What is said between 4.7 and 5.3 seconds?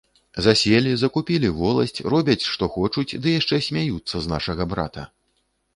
брата.